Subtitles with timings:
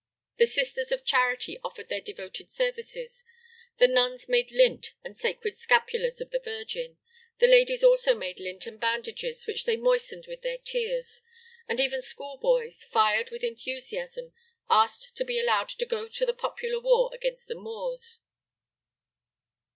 [0.39, 3.23] The Sisters of Charity offered their devoted services;
[3.77, 6.97] the nuns made lint and sacred scapulars of the Virgin;
[7.37, 11.21] the ladies also made lint and bandages which they moistened with their tears;
[11.67, 14.33] and even schoolboys, fired with enthusiasm,
[14.71, 18.21] asked to be allowed to go to the popular war against the Moors.